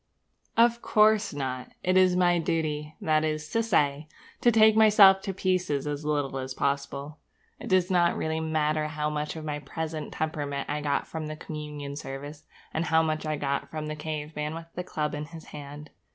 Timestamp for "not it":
1.31-1.95